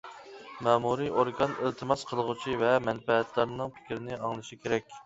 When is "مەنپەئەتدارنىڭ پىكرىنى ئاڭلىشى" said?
2.89-4.65